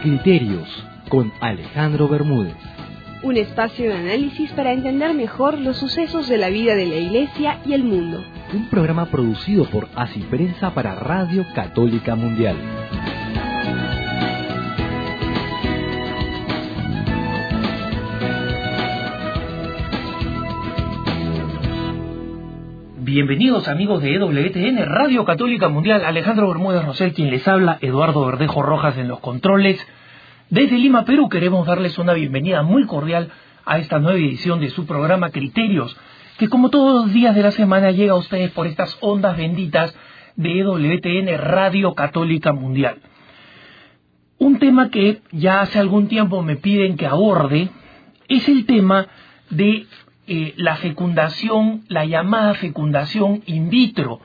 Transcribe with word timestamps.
Criterios 0.00 0.68
con 1.08 1.32
Alejandro 1.40 2.08
Bermúdez. 2.08 2.56
Un 3.22 3.36
espacio 3.36 3.90
de 3.90 3.96
análisis 3.96 4.50
para 4.52 4.72
entender 4.72 5.12
mejor 5.12 5.58
los 5.58 5.76
sucesos 5.76 6.28
de 6.28 6.38
la 6.38 6.50
vida 6.50 6.76
de 6.76 6.86
la 6.86 6.96
Iglesia 6.96 7.58
y 7.66 7.72
el 7.72 7.82
mundo. 7.82 8.22
Un 8.52 8.68
programa 8.68 9.06
producido 9.06 9.64
por 9.64 9.88
Así 9.96 10.20
Prensa 10.20 10.72
para 10.72 10.94
Radio 10.94 11.44
Católica 11.54 12.14
Mundial. 12.14 12.56
Bienvenidos 23.10 23.68
amigos 23.68 24.02
de 24.02 24.16
EWTN, 24.16 24.84
Radio 24.84 25.24
Católica 25.24 25.70
Mundial, 25.70 26.04
Alejandro 26.04 26.46
Bermúdez 26.48 26.84
Rosel 26.84 27.14
quien 27.14 27.30
les 27.30 27.48
habla, 27.48 27.78
Eduardo 27.80 28.26
Verdejo 28.26 28.60
Rojas 28.60 28.98
en 28.98 29.08
los 29.08 29.20
controles. 29.20 29.80
Desde 30.50 30.76
Lima, 30.76 31.06
Perú 31.06 31.30
queremos 31.30 31.66
darles 31.66 31.96
una 31.96 32.12
bienvenida 32.12 32.62
muy 32.62 32.84
cordial 32.84 33.30
a 33.64 33.78
esta 33.78 33.98
nueva 33.98 34.18
edición 34.18 34.60
de 34.60 34.68
su 34.68 34.84
programa 34.84 35.30
Criterios, 35.30 35.96
que 36.36 36.50
como 36.50 36.68
todos 36.68 37.06
los 37.06 37.14
días 37.14 37.34
de 37.34 37.44
la 37.44 37.50
semana 37.52 37.92
llega 37.92 38.12
a 38.12 38.18
ustedes 38.18 38.50
por 38.50 38.66
estas 38.66 38.98
ondas 39.00 39.38
benditas 39.38 39.96
de 40.36 40.60
EWTN 40.60 41.38
Radio 41.38 41.94
Católica 41.94 42.52
Mundial. 42.52 42.98
Un 44.36 44.58
tema 44.58 44.90
que 44.90 45.22
ya 45.32 45.62
hace 45.62 45.78
algún 45.78 46.08
tiempo 46.08 46.42
me 46.42 46.56
piden 46.56 46.98
que 46.98 47.06
aborde 47.06 47.70
es 48.28 48.46
el 48.50 48.66
tema 48.66 49.06
de 49.48 49.86
eh, 50.28 50.54
la 50.56 50.76
fecundación, 50.76 51.84
la 51.88 52.04
llamada 52.04 52.54
fecundación 52.54 53.42
in 53.46 53.70
vitro, 53.70 54.20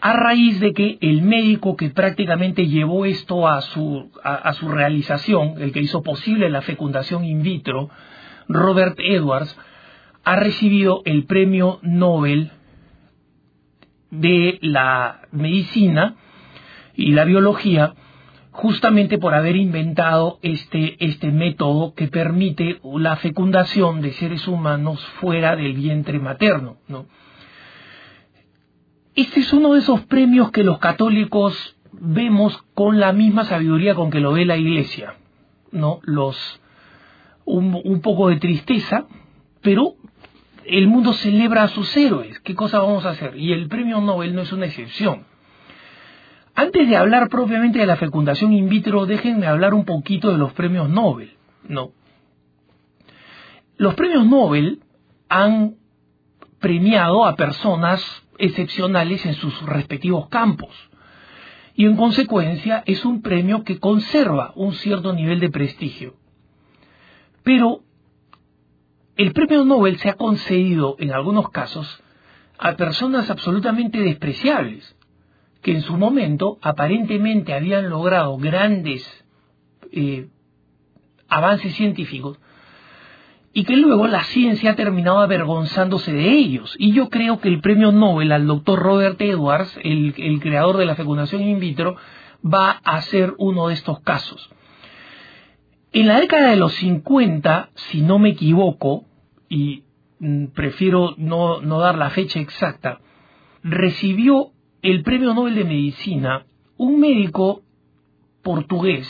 a 0.00 0.12
raíz 0.12 0.60
de 0.60 0.72
que 0.72 0.98
el 1.00 1.22
médico 1.22 1.76
que 1.76 1.90
prácticamente 1.90 2.66
llevó 2.66 3.04
esto 3.04 3.48
a 3.48 3.60
su, 3.60 4.10
a, 4.22 4.52
su 4.54 4.68
realización, 4.68 5.54
el 5.60 5.72
que 5.72 5.80
hizo 5.80 6.02
posible 6.02 6.50
la 6.50 6.62
fecundación 6.62 7.24
in 7.24 7.42
vitro, 7.42 7.88
Robert 8.48 8.98
Edwards, 8.98 9.56
ha 10.24 10.36
recibido 10.36 11.02
el 11.04 11.24
premio 11.24 11.78
Nobel 11.82 12.50
de 14.10 14.58
la 14.62 15.20
medicina 15.32 16.16
y 16.94 17.12
la 17.12 17.24
biología 17.24 17.94
justamente 18.58 19.18
por 19.18 19.34
haber 19.34 19.54
inventado 19.54 20.40
este, 20.42 20.96
este 20.98 21.30
método 21.30 21.94
que 21.94 22.08
permite 22.08 22.80
la 22.82 23.14
fecundación 23.14 24.00
de 24.00 24.10
seres 24.14 24.48
humanos 24.48 25.00
fuera 25.20 25.54
del 25.54 25.74
vientre 25.74 26.18
materno. 26.18 26.78
¿no? 26.88 27.06
Este 29.14 29.40
es 29.40 29.52
uno 29.52 29.74
de 29.74 29.78
esos 29.78 30.00
premios 30.06 30.50
que 30.50 30.64
los 30.64 30.80
católicos 30.80 31.76
vemos 31.92 32.60
con 32.74 32.98
la 32.98 33.12
misma 33.12 33.44
sabiduría 33.44 33.94
con 33.94 34.10
que 34.10 34.18
lo 34.18 34.32
ve 34.32 34.44
la 34.44 34.56
Iglesia. 34.56 35.14
¿no? 35.70 36.00
Los, 36.02 36.60
un, 37.44 37.80
un 37.84 38.00
poco 38.00 38.28
de 38.28 38.38
tristeza, 38.38 39.06
pero 39.62 39.94
el 40.64 40.88
mundo 40.88 41.12
celebra 41.12 41.62
a 41.62 41.68
sus 41.68 41.96
héroes. 41.96 42.40
¿Qué 42.40 42.56
cosa 42.56 42.80
vamos 42.80 43.06
a 43.06 43.10
hacer? 43.10 43.36
Y 43.36 43.52
el 43.52 43.68
premio 43.68 44.00
Nobel 44.00 44.34
no 44.34 44.42
es 44.42 44.52
una 44.52 44.66
excepción. 44.66 45.26
Antes 46.58 46.88
de 46.88 46.96
hablar 46.96 47.28
propiamente 47.28 47.78
de 47.78 47.86
la 47.86 47.94
fecundación 47.94 48.52
in 48.52 48.68
vitro, 48.68 49.06
déjenme 49.06 49.46
hablar 49.46 49.74
un 49.74 49.84
poquito 49.84 50.32
de 50.32 50.38
los 50.38 50.52
premios 50.54 50.90
Nobel. 50.90 51.36
No. 51.62 51.92
Los 53.76 53.94
premios 53.94 54.26
Nobel 54.26 54.82
han 55.28 55.76
premiado 56.58 57.24
a 57.26 57.36
personas 57.36 58.02
excepcionales 58.38 59.24
en 59.24 59.34
sus 59.34 59.62
respectivos 59.62 60.28
campos. 60.30 60.74
Y 61.76 61.84
en 61.84 61.94
consecuencia 61.94 62.82
es 62.86 63.04
un 63.04 63.22
premio 63.22 63.62
que 63.62 63.78
conserva 63.78 64.50
un 64.56 64.72
cierto 64.72 65.12
nivel 65.12 65.38
de 65.38 65.50
prestigio. 65.50 66.16
Pero 67.44 67.82
el 69.14 69.32
premio 69.32 69.64
Nobel 69.64 69.96
se 69.98 70.08
ha 70.08 70.14
concedido 70.14 70.96
en 70.98 71.12
algunos 71.12 71.50
casos 71.50 72.02
a 72.58 72.72
personas 72.74 73.30
absolutamente 73.30 74.00
despreciables 74.00 74.97
que 75.62 75.72
en 75.72 75.82
su 75.82 75.96
momento 75.96 76.58
aparentemente 76.62 77.54
habían 77.54 77.88
logrado 77.88 78.36
grandes 78.36 79.06
eh, 79.92 80.28
avances 81.28 81.74
científicos 81.74 82.38
y 83.52 83.64
que 83.64 83.76
luego 83.76 84.06
la 84.06 84.22
ciencia 84.24 84.72
ha 84.72 84.76
terminado 84.76 85.18
avergonzándose 85.18 86.12
de 86.12 86.30
ellos. 86.30 86.76
Y 86.78 86.92
yo 86.92 87.08
creo 87.08 87.40
que 87.40 87.48
el 87.48 87.60
premio 87.60 87.90
Nobel 87.90 88.30
al 88.30 88.46
doctor 88.46 88.78
Robert 88.78 89.20
Edwards, 89.20 89.76
el, 89.82 90.14
el 90.16 90.40
creador 90.40 90.76
de 90.76 90.86
la 90.86 90.94
fecundación 90.94 91.42
in 91.42 91.58
vitro, 91.58 91.96
va 92.44 92.70
a 92.84 93.00
ser 93.02 93.34
uno 93.38 93.68
de 93.68 93.74
estos 93.74 94.00
casos. 94.00 94.50
En 95.92 96.06
la 96.06 96.20
década 96.20 96.50
de 96.50 96.56
los 96.56 96.74
50, 96.74 97.70
si 97.74 98.02
no 98.02 98.18
me 98.18 98.30
equivoco, 98.30 99.06
y 99.48 99.84
mm, 100.20 100.46
prefiero 100.48 101.14
no, 101.16 101.60
no 101.60 101.80
dar 101.80 101.96
la 101.96 102.10
fecha 102.10 102.40
exacta, 102.40 103.00
recibió 103.62 104.52
el 104.82 105.02
Premio 105.02 105.34
Nobel 105.34 105.54
de 105.54 105.64
Medicina 105.64 106.46
un 106.76 107.00
médico 107.00 107.62
portugués, 108.42 109.08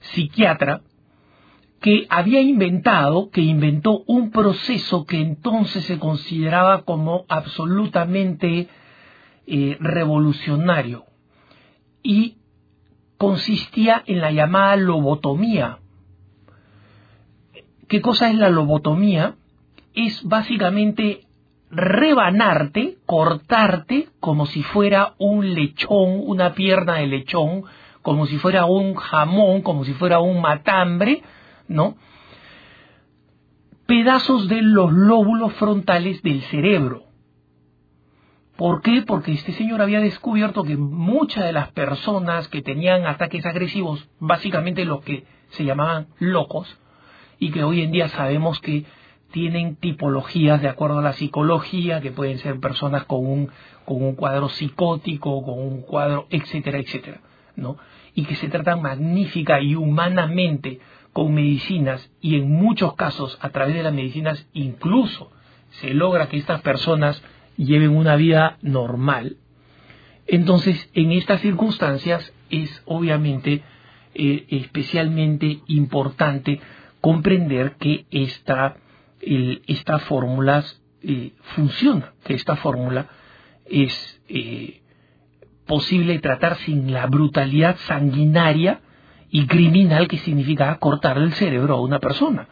psiquiatra, 0.00 0.82
que 1.80 2.06
había 2.08 2.40
inventado, 2.40 3.30
que 3.30 3.40
inventó 3.40 4.04
un 4.06 4.30
proceso 4.30 5.04
que 5.04 5.20
entonces 5.20 5.84
se 5.84 5.98
consideraba 5.98 6.82
como 6.84 7.24
absolutamente 7.28 8.68
eh, 9.46 9.76
revolucionario 9.80 11.04
y 12.04 12.36
consistía 13.18 14.02
en 14.06 14.20
la 14.20 14.30
llamada 14.30 14.76
lobotomía. 14.76 15.78
¿Qué 17.88 18.00
cosa 18.00 18.30
es 18.30 18.36
la 18.36 18.48
lobotomía? 18.48 19.34
Es 19.92 20.22
básicamente 20.22 21.26
rebanarte, 21.72 22.98
cortarte 23.06 24.10
como 24.20 24.44
si 24.44 24.62
fuera 24.62 25.14
un 25.18 25.54
lechón, 25.54 26.20
una 26.26 26.52
pierna 26.52 26.96
de 26.96 27.06
lechón, 27.06 27.64
como 28.02 28.26
si 28.26 28.36
fuera 28.36 28.66
un 28.66 28.94
jamón, 28.94 29.62
como 29.62 29.84
si 29.84 29.94
fuera 29.94 30.20
un 30.20 30.42
matambre, 30.42 31.22
¿no? 31.68 31.96
Pedazos 33.86 34.48
de 34.48 34.60
los 34.60 34.92
lóbulos 34.92 35.54
frontales 35.54 36.22
del 36.22 36.42
cerebro. 36.42 37.04
¿Por 38.56 38.82
qué? 38.82 39.02
Porque 39.06 39.32
este 39.32 39.52
señor 39.52 39.80
había 39.80 40.00
descubierto 40.00 40.64
que 40.64 40.76
muchas 40.76 41.44
de 41.44 41.52
las 41.52 41.72
personas 41.72 42.48
que 42.48 42.60
tenían 42.60 43.06
ataques 43.06 43.46
agresivos, 43.46 44.08
básicamente 44.20 44.84
los 44.84 45.02
que 45.02 45.24
se 45.48 45.64
llamaban 45.64 46.08
locos, 46.18 46.78
y 47.38 47.50
que 47.50 47.64
hoy 47.64 47.80
en 47.80 47.92
día 47.92 48.08
sabemos 48.08 48.60
que 48.60 48.84
tienen 49.32 49.76
tipologías 49.76 50.62
de 50.62 50.68
acuerdo 50.68 51.00
a 51.00 51.02
la 51.02 51.14
psicología, 51.14 52.00
que 52.00 52.12
pueden 52.12 52.38
ser 52.38 52.60
personas 52.60 53.04
con 53.04 53.26
un, 53.26 53.50
con 53.84 54.02
un 54.02 54.14
cuadro 54.14 54.48
psicótico, 54.48 55.44
con 55.44 55.58
un 55.58 55.82
cuadro, 55.82 56.26
etcétera, 56.30 56.78
etcétera, 56.78 57.20
¿no? 57.56 57.76
Y 58.14 58.24
que 58.24 58.36
se 58.36 58.48
tratan 58.48 58.82
magnífica 58.82 59.60
y 59.60 59.74
humanamente 59.74 60.80
con 61.12 61.34
medicinas 61.34 62.10
y 62.20 62.36
en 62.36 62.50
muchos 62.50 62.94
casos 62.94 63.38
a 63.40 63.50
través 63.50 63.74
de 63.74 63.82
las 63.82 63.92
medicinas 63.92 64.46
incluso 64.52 65.30
se 65.80 65.92
logra 65.94 66.28
que 66.28 66.36
estas 66.36 66.60
personas 66.62 67.22
lleven 67.56 67.90
una 67.90 68.16
vida 68.16 68.58
normal. 68.62 69.36
Entonces, 70.26 70.90
en 70.94 71.12
estas 71.12 71.40
circunstancias 71.40 72.32
es 72.50 72.82
obviamente 72.86 73.62
eh, 74.14 74.46
especialmente 74.48 75.60
importante 75.66 76.60
comprender 77.00 77.76
que 77.78 78.06
esta 78.10 78.76
esta 79.22 80.00
fórmula 80.00 80.64
eh, 81.02 81.32
funciona, 81.54 82.12
que 82.24 82.34
esta 82.34 82.56
fórmula 82.56 83.06
es 83.66 84.20
eh, 84.28 84.82
posible 85.66 86.18
tratar 86.18 86.56
sin 86.58 86.92
la 86.92 87.06
brutalidad 87.06 87.76
sanguinaria 87.86 88.80
y 89.30 89.46
criminal 89.46 90.08
que 90.08 90.18
significa 90.18 90.76
cortar 90.78 91.18
el 91.18 91.32
cerebro 91.32 91.74
a 91.74 91.80
una 91.80 92.00
persona. 92.00 92.48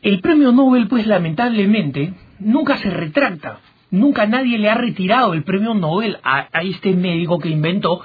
El 0.00 0.20
premio 0.20 0.50
Nobel, 0.50 0.88
pues 0.88 1.06
lamentablemente, 1.06 2.14
nunca 2.40 2.76
se 2.78 2.90
retracta, 2.90 3.60
nunca 3.90 4.26
nadie 4.26 4.58
le 4.58 4.68
ha 4.68 4.74
retirado 4.74 5.32
el 5.32 5.44
premio 5.44 5.74
Nobel 5.74 6.18
a, 6.24 6.48
este 6.62 6.92
médico 6.92 7.38
que 7.38 7.50
inventó 7.50 8.00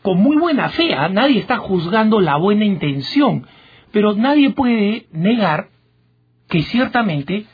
con 0.00 0.18
muy 0.18 0.36
buena 0.36 0.70
fe, 0.70 0.94
¿ah? 0.94 1.08
nadie 1.08 1.40
está 1.40 1.58
juzgando 1.58 2.20
la 2.20 2.36
buena 2.36 2.64
intención, 2.64 3.46
pero 3.92 4.14
nadie 4.14 4.50
puede 4.50 5.06
negar 5.12 5.68
que 6.54 6.62
ciertamente 6.62 7.46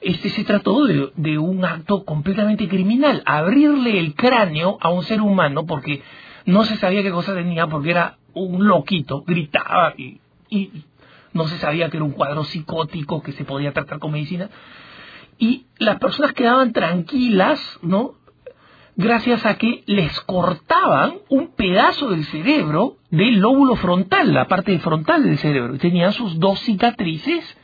este 0.00 0.30
se 0.30 0.42
trató 0.42 0.86
de, 0.86 1.38
un 1.38 1.62
acto 1.62 2.06
completamente 2.06 2.66
criminal, 2.68 3.22
abrirle 3.26 3.98
el 3.98 4.14
cráneo 4.14 4.78
a 4.80 4.88
un 4.88 5.02
ser 5.02 5.20
humano 5.20 5.66
porque 5.66 6.02
no 6.46 6.64
se 6.64 6.76
sabía 6.76 7.02
qué 7.02 7.10
cosa 7.10 7.34
tenía, 7.34 7.66
porque 7.66 7.90
era 7.90 8.16
un 8.32 8.66
loquito, 8.66 9.24
gritaba 9.26 9.92
y, 9.98 10.22
y 10.48 10.70
no 11.34 11.46
se 11.48 11.58
sabía 11.58 11.90
que 11.90 11.98
era 11.98 12.04
un 12.04 12.12
cuadro 12.12 12.44
psicótico 12.44 13.22
que 13.22 13.32
se 13.32 13.44
podía 13.44 13.74
tratar 13.74 13.98
con 13.98 14.12
medicina. 14.12 14.48
Y 15.38 15.66
las 15.76 15.98
personas 15.98 16.32
quedaban 16.32 16.72
tranquilas, 16.72 17.60
¿no? 17.82 18.14
gracias 18.96 19.44
a 19.44 19.58
que 19.58 19.82
les 19.84 20.18
cortaban 20.20 21.16
un 21.28 21.54
pedazo 21.54 22.08
del 22.08 22.24
cerebro 22.24 22.96
del 23.10 23.38
lóbulo 23.38 23.76
frontal, 23.76 24.32
la 24.32 24.48
parte 24.48 24.78
frontal 24.78 25.24
del 25.24 25.36
cerebro. 25.36 25.76
Tenían 25.76 26.14
sus 26.14 26.38
dos 26.40 26.58
cicatrices 26.60 27.55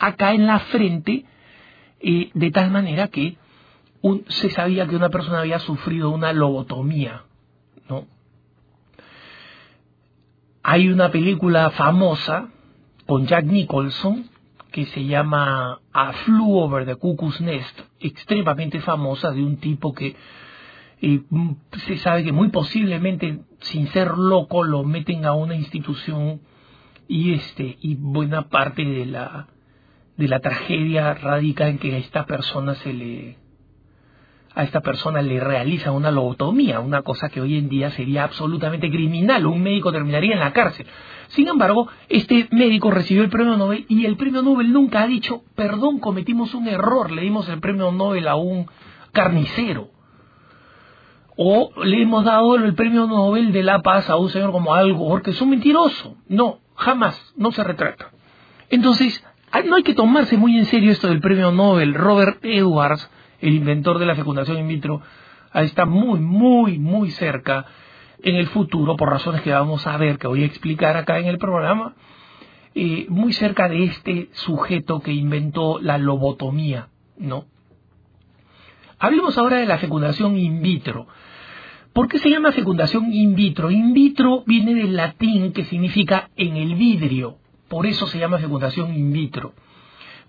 acá 0.00 0.32
en 0.32 0.46
la 0.46 0.58
frente, 0.58 1.24
de 2.00 2.50
tal 2.50 2.70
manera 2.70 3.08
que 3.08 3.36
se 4.28 4.50
sabía 4.50 4.86
que 4.86 4.96
una 4.96 5.10
persona 5.10 5.40
había 5.40 5.58
sufrido 5.60 6.10
una 6.10 6.32
lobotomía. 6.32 7.24
¿no? 7.88 8.06
Hay 10.62 10.88
una 10.88 11.10
película 11.10 11.70
famosa 11.70 12.48
con 13.06 13.26
Jack 13.26 13.44
Nicholson 13.44 14.30
que 14.72 14.86
se 14.86 15.04
llama 15.04 15.80
A 15.92 16.12
Flew 16.12 16.58
Over 16.58 16.86
the 16.86 16.96
Cuckoo's 16.96 17.40
Nest, 17.40 17.78
extremadamente 17.98 18.80
famosa 18.80 19.32
de 19.32 19.42
un 19.42 19.56
tipo 19.56 19.92
que 19.92 20.16
eh, 21.02 21.22
se 21.86 21.98
sabe 21.98 22.24
que 22.24 22.32
muy 22.32 22.48
posiblemente 22.50 23.40
sin 23.60 23.88
ser 23.88 24.16
loco 24.16 24.62
lo 24.62 24.84
meten 24.84 25.24
a 25.24 25.32
una 25.32 25.56
institución 25.56 26.40
y 27.08 27.32
este 27.32 27.78
y 27.80 27.96
buena 27.96 28.48
parte 28.48 28.84
de 28.84 29.06
la 29.06 29.48
de 30.20 30.28
la 30.28 30.40
tragedia 30.40 31.14
radica 31.14 31.68
en 31.68 31.78
que 31.78 31.94
a 31.94 31.98
esta 31.98 32.26
persona 32.26 32.74
se 32.76 32.92
le 32.92 33.36
a 34.54 34.64
esta 34.64 34.80
persona 34.80 35.22
le 35.22 35.38
realiza 35.38 35.92
una 35.92 36.10
lobotomía, 36.10 36.80
una 36.80 37.02
cosa 37.02 37.28
que 37.28 37.40
hoy 37.40 37.56
en 37.56 37.68
día 37.68 37.90
sería 37.92 38.24
absolutamente 38.24 38.90
criminal, 38.90 39.46
un 39.46 39.62
médico 39.62 39.92
terminaría 39.92 40.34
en 40.34 40.40
la 40.40 40.52
cárcel. 40.52 40.86
Sin 41.28 41.46
embargo, 41.48 41.88
este 42.08 42.48
médico 42.50 42.90
recibió 42.90 43.22
el 43.22 43.30
premio 43.30 43.56
Nobel 43.56 43.86
y 43.88 44.04
el 44.06 44.16
premio 44.16 44.42
Nobel 44.42 44.72
nunca 44.72 45.02
ha 45.02 45.06
dicho, 45.06 45.44
perdón, 45.54 46.00
cometimos 46.00 46.52
un 46.54 46.66
error, 46.66 47.12
le 47.12 47.22
dimos 47.22 47.48
el 47.48 47.60
premio 47.60 47.92
Nobel 47.92 48.26
a 48.26 48.34
un 48.34 48.66
carnicero. 49.12 49.90
O 51.36 51.70
le 51.84 52.02
hemos 52.02 52.24
dado 52.24 52.56
el 52.56 52.74
premio 52.74 53.06
Nobel 53.06 53.52
de 53.52 53.62
la 53.62 53.80
Paz 53.80 54.10
a 54.10 54.16
un 54.16 54.28
señor 54.28 54.50
como 54.50 54.74
Al 54.74 54.92
Gore, 54.92 55.22
que 55.22 55.30
es 55.30 55.40
un 55.40 55.50
mentiroso. 55.50 56.16
No, 56.28 56.58
jamás, 56.74 57.32
no 57.36 57.52
se 57.52 57.62
retrata. 57.62 58.10
Entonces, 58.68 59.24
no 59.64 59.76
hay 59.76 59.82
que 59.82 59.94
tomarse 59.94 60.36
muy 60.36 60.56
en 60.56 60.66
serio 60.66 60.92
esto 60.92 61.08
del 61.08 61.20
premio 61.20 61.50
Nobel. 61.50 61.94
Robert 61.94 62.44
Edwards, 62.44 63.10
el 63.40 63.54
inventor 63.54 63.98
de 63.98 64.06
la 64.06 64.14
fecundación 64.14 64.58
in 64.58 64.68
vitro, 64.68 65.02
está 65.54 65.86
muy, 65.86 66.20
muy, 66.20 66.78
muy 66.78 67.10
cerca 67.10 67.66
en 68.22 68.36
el 68.36 68.48
futuro, 68.48 68.96
por 68.96 69.10
razones 69.10 69.40
que 69.42 69.50
vamos 69.50 69.86
a 69.86 69.96
ver, 69.96 70.18
que 70.18 70.28
voy 70.28 70.42
a 70.42 70.46
explicar 70.46 70.96
acá 70.96 71.18
en 71.18 71.26
el 71.26 71.38
programa, 71.38 71.94
eh, 72.74 73.06
muy 73.08 73.32
cerca 73.32 73.68
de 73.68 73.84
este 73.84 74.28
sujeto 74.32 75.00
que 75.00 75.12
inventó 75.12 75.80
la 75.80 75.98
lobotomía, 75.98 76.88
¿no? 77.16 77.46
Hablemos 78.98 79.36
ahora 79.38 79.56
de 79.56 79.66
la 79.66 79.78
fecundación 79.78 80.36
in 80.36 80.60
vitro. 80.60 81.06
¿Por 81.92 82.06
qué 82.06 82.18
se 82.18 82.30
llama 82.30 82.52
fecundación 82.52 83.12
in 83.12 83.34
vitro? 83.34 83.70
In 83.70 83.94
vitro 83.94 84.44
viene 84.46 84.74
del 84.74 84.94
latín 84.94 85.52
que 85.52 85.64
significa 85.64 86.30
en 86.36 86.56
el 86.56 86.74
vidrio, 86.74 87.38
por 87.70 87.86
eso 87.86 88.06
se 88.06 88.18
llama 88.18 88.38
fecundación 88.38 88.92
in 88.94 89.12
vitro 89.12 89.54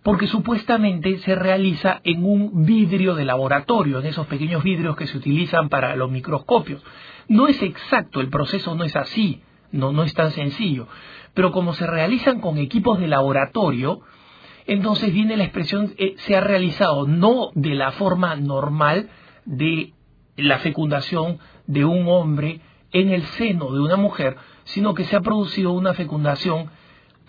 porque 0.03 0.27
supuestamente 0.27 1.19
se 1.19 1.35
realiza 1.35 2.01
en 2.03 2.25
un 2.25 2.65
vidrio 2.65 3.13
de 3.13 3.25
laboratorio, 3.25 3.99
en 3.99 4.07
esos 4.07 4.25
pequeños 4.27 4.63
vidrios 4.63 4.95
que 4.95 5.07
se 5.07 5.17
utilizan 5.17 5.69
para 5.69 5.95
los 5.95 6.09
microscopios. 6.09 6.83
No 7.27 7.47
es 7.47 7.61
exacto, 7.61 8.19
el 8.19 8.29
proceso 8.29 8.73
no 8.73 8.83
es 8.83 8.95
así, 8.95 9.41
no, 9.71 9.91
no 9.91 10.03
es 10.03 10.13
tan 10.13 10.31
sencillo, 10.31 10.87
pero 11.33 11.51
como 11.51 11.73
se 11.73 11.85
realizan 11.85 12.41
con 12.41 12.57
equipos 12.57 12.99
de 12.99 13.07
laboratorio, 13.07 14.01
entonces 14.65 15.13
viene 15.13 15.37
la 15.37 15.43
expresión, 15.43 15.93
eh, 15.97 16.15
se 16.17 16.35
ha 16.35 16.41
realizado 16.41 17.07
no 17.07 17.51
de 17.53 17.75
la 17.75 17.91
forma 17.91 18.35
normal 18.35 19.09
de 19.45 19.93
la 20.35 20.59
fecundación 20.59 21.37
de 21.67 21.85
un 21.85 22.07
hombre 22.07 22.61
en 22.91 23.09
el 23.09 23.23
seno 23.23 23.71
de 23.71 23.79
una 23.79 23.97
mujer, 23.97 24.35
sino 24.63 24.93
que 24.93 25.05
se 25.05 25.15
ha 25.15 25.21
producido 25.21 25.71
una 25.73 25.93
fecundación 25.93 26.69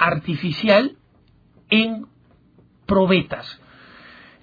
artificial 0.02 0.96
en 1.70 2.06
probetas. 2.86 3.60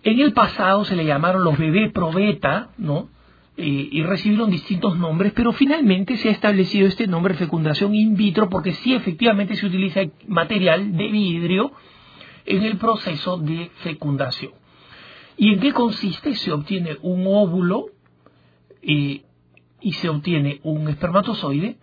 En 0.03 0.19
el 0.19 0.33
pasado 0.33 0.85
se 0.85 0.95
le 0.95 1.05
llamaron 1.05 1.43
los 1.43 1.57
bebés 1.57 1.91
probeta, 1.91 2.69
¿no? 2.77 3.09
Eh, 3.57 3.89
y 3.91 4.03
recibieron 4.03 4.49
distintos 4.49 4.97
nombres, 4.97 5.33
pero 5.35 5.51
finalmente 5.51 6.15
se 6.15 6.29
ha 6.29 6.31
establecido 6.31 6.87
este 6.87 7.07
nombre 7.07 7.33
fecundación 7.33 7.93
in 7.93 8.15
vitro 8.15 8.49
porque 8.49 8.71
sí 8.71 8.93
efectivamente 8.93 9.55
se 9.57 9.65
utiliza 9.65 9.99
material 10.27 10.95
de 10.95 11.07
vidrio 11.09 11.73
en 12.45 12.63
el 12.63 12.77
proceso 12.77 13.37
de 13.37 13.69
fecundación. 13.83 14.53
¿Y 15.35 15.53
en 15.53 15.59
qué 15.59 15.73
consiste? 15.73 16.35
Se 16.35 16.53
obtiene 16.53 16.97
un 17.01 17.25
óvulo 17.27 17.87
eh, 18.81 19.23
y 19.81 19.93
se 19.93 20.07
obtiene 20.07 20.61
un 20.63 20.87
espermatozoide, 20.87 21.77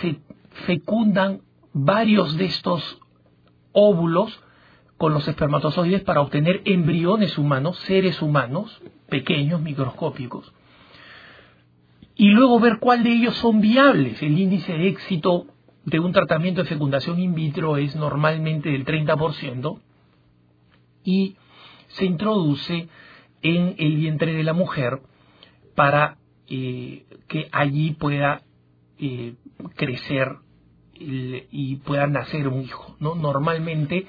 se 0.00 0.16
fecundan 0.64 1.42
varios 1.74 2.36
de 2.38 2.46
estos 2.46 2.98
óvulos 3.72 4.42
con 4.96 5.14
los 5.14 5.26
espermatozoides 5.26 6.02
para 6.02 6.20
obtener 6.20 6.62
embriones 6.64 7.38
humanos, 7.38 7.78
seres 7.86 8.20
humanos, 8.20 8.80
pequeños, 9.08 9.60
microscópicos, 9.60 10.52
y 12.14 12.28
luego 12.28 12.60
ver 12.60 12.78
cuál 12.78 13.02
de 13.02 13.12
ellos 13.12 13.34
son 13.36 13.62
viables. 13.62 14.22
El 14.22 14.38
índice 14.38 14.74
de 14.74 14.88
éxito 14.88 15.46
de 15.84 16.00
un 16.00 16.12
tratamiento 16.12 16.62
de 16.62 16.68
fecundación 16.68 17.18
in 17.18 17.34
vitro 17.34 17.78
es 17.78 17.96
normalmente 17.96 18.68
del 18.68 18.84
30% 18.84 19.80
y 21.02 21.36
se 21.88 22.04
introduce 22.04 22.88
en 23.42 23.74
el 23.78 23.96
vientre 23.96 24.34
de 24.34 24.44
la 24.44 24.52
mujer 24.52 25.00
para 25.74 26.18
eh, 26.46 27.06
que 27.26 27.48
allí 27.52 27.92
pueda 27.92 28.42
eh, 28.98 29.34
crecer 29.76 30.36
y 31.00 31.76
pueda 31.76 32.06
nacer 32.06 32.46
un 32.48 32.62
hijo. 32.62 32.94
¿no? 33.00 33.14
Normalmente 33.14 34.06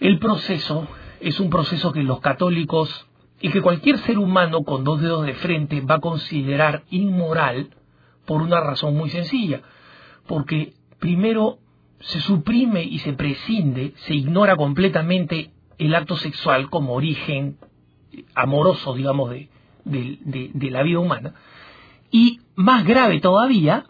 el 0.00 0.18
proceso 0.18 0.86
es 1.20 1.38
un 1.40 1.50
proceso 1.50 1.92
que 1.92 2.02
los 2.02 2.20
católicos 2.20 3.06
y 3.40 3.50
que 3.50 3.60
cualquier 3.60 3.98
ser 3.98 4.18
humano 4.18 4.62
con 4.62 4.84
dos 4.84 5.00
dedos 5.00 5.26
de 5.26 5.34
frente 5.34 5.80
va 5.80 5.96
a 5.96 6.00
considerar 6.00 6.84
inmoral 6.90 7.70
por 8.24 8.40
una 8.40 8.60
razón 8.60 8.96
muy 8.96 9.10
sencilla, 9.10 9.62
porque 10.26 10.74
primero 11.00 11.58
se 12.00 12.20
suprime 12.20 12.82
y 12.84 13.00
se 13.00 13.12
prescinde, 13.12 13.94
se 13.96 14.14
ignora 14.14 14.56
completamente 14.56 15.50
el 15.78 15.94
acto 15.94 16.16
sexual 16.16 16.70
como 16.70 16.94
origen 16.94 17.58
amoroso, 18.34 18.94
digamos, 18.94 19.30
de, 19.30 19.48
de, 19.84 20.70
la 20.70 20.82
vida 20.82 21.00
humana, 21.00 21.34
y 22.10 22.40
más 22.54 22.84
grave 22.84 23.20
todavía, 23.20 23.86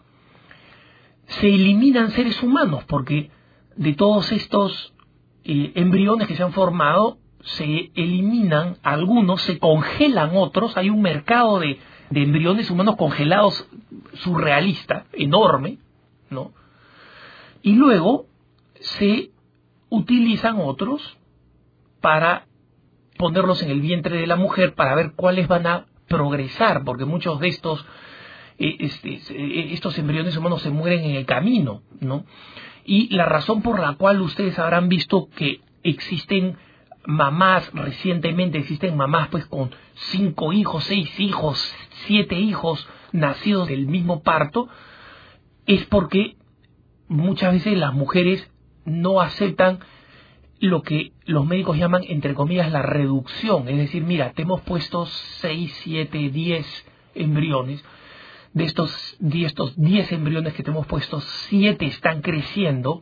se 1.39 1.47
eliminan 1.47 2.11
seres 2.11 2.41
humanos, 2.43 2.83
porque 2.85 3.31
de 3.75 3.93
todos 3.93 4.31
estos 4.31 4.93
eh, 5.43 5.71
embriones 5.75 6.27
que 6.27 6.35
se 6.35 6.43
han 6.43 6.53
formado 6.53 7.17
se 7.41 7.91
eliminan 7.95 8.77
algunos, 8.83 9.41
se 9.41 9.59
congelan 9.59 10.31
otros, 10.35 10.77
hay 10.77 10.89
un 10.89 11.01
mercado 11.01 11.59
de, 11.59 11.79
de 12.09 12.23
embriones 12.23 12.71
humanos 12.71 12.95
congelados 12.95 13.67
surrealista, 14.13 15.05
enorme, 15.13 15.79
¿no? 16.29 16.53
Y 17.61 17.73
luego 17.73 18.27
se 18.79 19.31
utilizan 19.89 20.57
otros 20.59 21.17
para 22.01 22.45
ponerlos 23.17 23.61
en 23.61 23.71
el 23.71 23.81
vientre 23.81 24.17
de 24.17 24.27
la 24.27 24.35
mujer 24.35 24.73
para 24.73 24.95
ver 24.95 25.13
cuáles 25.15 25.47
van 25.47 25.67
a 25.67 25.85
progresar, 26.07 26.83
porque 26.83 27.05
muchos 27.05 27.39
de 27.39 27.47
estos, 27.47 27.85
estos 29.73 29.97
embriones 29.97 30.37
humanos 30.37 30.61
se 30.61 30.69
mueren 30.69 31.03
en 31.03 31.15
el 31.15 31.25
camino, 31.25 31.81
¿no? 31.99 32.25
y 32.85 33.13
la 33.15 33.25
razón 33.25 33.61
por 33.61 33.79
la 33.79 33.95
cual 33.95 34.21
ustedes 34.21 34.59
habrán 34.59 34.89
visto 34.89 35.29
que 35.35 35.61
existen 35.83 36.57
mamás 37.05 37.69
recientemente 37.73 38.57
existen 38.57 38.95
mamás 38.95 39.27
pues 39.29 39.45
con 39.45 39.71
cinco 39.93 40.53
hijos, 40.53 40.85
seis 40.85 41.19
hijos, 41.19 41.73
siete 42.07 42.35
hijos 42.35 42.87
nacidos 43.11 43.67
del 43.67 43.87
mismo 43.87 44.23
parto, 44.23 44.67
es 45.65 45.85
porque 45.85 46.35
muchas 47.07 47.53
veces 47.53 47.77
las 47.77 47.93
mujeres 47.93 48.49
no 48.85 49.21
aceptan 49.21 49.79
lo 50.59 50.81
que 50.81 51.11
los 51.25 51.45
médicos 51.45 51.77
llaman, 51.77 52.03
entre 52.07 52.33
comillas, 52.33 52.71
la 52.71 52.81
reducción. 52.81 53.67
Es 53.67 53.77
decir, 53.77 54.03
mira, 54.03 54.31
te 54.31 54.43
hemos 54.43 54.61
puesto 54.61 55.05
seis, 55.05 55.73
siete, 55.83 56.29
diez 56.29 56.65
embriones, 57.15 57.83
de 58.53 58.65
estos 58.65 59.15
10 59.19 59.53
diez 59.75 60.11
embriones 60.11 60.53
que 60.53 60.63
te 60.63 60.71
hemos 60.71 60.85
puesto, 60.85 61.19
siete 61.21 61.85
están 61.85 62.21
creciendo. 62.21 63.01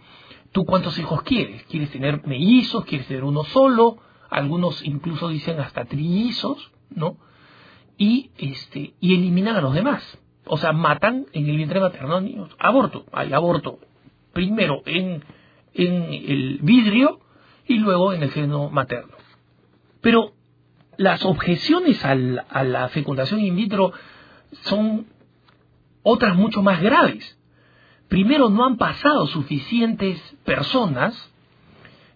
¿Tú 0.52 0.66
cuántos 0.66 0.98
hijos 0.98 1.24
quieres? 1.24 1.64
¿Quieres 1.64 1.92
tener 1.92 2.26
mellizos? 2.26 2.86
¿Quieres 2.86 3.08
tener 3.08 3.24
uno 3.24 3.44
solo? 3.44 3.98
Algunos 4.30 4.84
incluso 4.84 5.30
dicen 5.30 5.60
hasta 5.60 5.86
trillizos, 5.86 6.72
¿no? 6.90 7.18
Y, 7.98 8.32
este, 8.38 8.94
y 9.00 9.16
eliminan 9.16 9.58
a 9.58 9.62
los 9.62 9.74
demás. 9.74 10.18
O 10.46 10.58
sea, 10.58 10.72
matan 10.72 11.28
en 11.34 11.48
el 11.48 11.58
vientre 11.58 11.80
materno 11.80 12.20
niños. 12.22 12.50
Aborto, 12.58 13.06
hay 13.12 13.34
aborto. 13.34 13.80
Primero 14.34 14.82
en, 14.86 15.24
en 15.74 16.04
el 16.14 16.60
vidrio 16.62 17.20
y 17.68 17.78
luego 17.78 18.14
en 18.14 18.24
el 18.24 18.32
seno 18.32 18.70
materno. 18.70 19.16
Pero 20.02 20.34
las 20.98 21.24
objeciones 21.26 22.04
al, 22.06 22.46
a 22.50 22.64
la 22.64 22.90
fecundación 22.90 23.42
in 23.42 23.56
vitro 23.56 23.94
son 24.64 25.08
otras 26.04 26.36
mucho 26.36 26.62
más 26.62 26.82
graves. 26.82 27.38
Primero, 28.08 28.50
no 28.50 28.66
han 28.66 28.78
pasado 28.78 29.28
suficientes 29.28 30.20
personas 30.44 31.32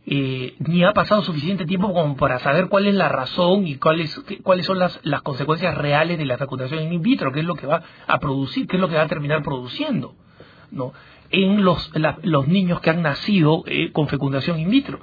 eh, 0.08 0.54
ni 0.60 0.84
ha 0.84 0.94
pasado 0.94 1.24
suficiente 1.24 1.66
tiempo 1.66 1.92
como 1.92 2.16
para 2.16 2.38
saber 2.38 2.68
cuál 2.68 2.86
es 2.86 2.94
la 2.94 3.10
razón 3.10 3.66
y 3.66 3.78
cuáles, 3.78 4.16
cuáles 4.44 4.68
son 4.68 4.78
las, 4.78 5.00
las 5.02 5.24
consecuencias 5.24 5.76
reales 5.76 6.20
de 6.20 6.26
la 6.26 6.38
fecundación 6.38 6.94
in 6.94 7.02
vitro, 7.02 7.32
qué 7.32 7.40
es 7.40 7.46
lo 7.46 7.56
que 7.56 7.66
va 7.66 7.82
a 8.06 8.20
producir, 8.20 8.68
qué 8.68 8.78
es 8.78 8.82
lo 8.82 8.88
que 8.88 8.96
va 8.96 9.02
a 9.02 9.08
terminar 9.08 9.42
produciendo, 9.42 10.14
¿no? 10.70 10.94
En 11.32 11.64
los, 11.64 11.92
los 12.22 12.48
niños 12.48 12.82
que 12.82 12.92
han 12.92 13.02
nacido 13.02 13.64
eh, 13.66 13.92
con 13.92 14.08
fecundación 14.08 14.60
in 14.60 14.70
vitro. 14.70 15.00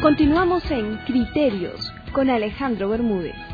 Continuamos 0.00 0.70
en 0.70 0.96
Criterios 1.04 1.92
con 2.14 2.30
Alejandro 2.30 2.88
Bermúdez. 2.88 3.51